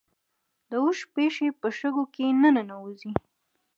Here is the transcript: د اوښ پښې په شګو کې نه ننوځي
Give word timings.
د 0.69 0.71
اوښ 0.83 0.99
پښې 1.13 1.47
په 1.61 1.67
شګو 1.77 2.03
کې 2.13 2.25
نه 2.41 2.49
ننوځي 2.55 3.11